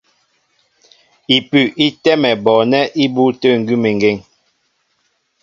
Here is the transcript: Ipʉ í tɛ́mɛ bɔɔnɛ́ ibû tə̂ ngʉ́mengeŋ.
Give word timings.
Ipʉ 1.35 1.57
í 1.85 1.87
tɛ́mɛ 2.03 2.29
bɔɔnɛ́ 2.43 2.83
ibû 3.03 3.23
tə̂ 3.41 3.51
ngʉ́mengeŋ. 3.61 4.17